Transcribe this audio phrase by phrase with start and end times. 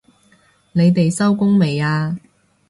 [0.71, 2.17] 你哋收工未啊？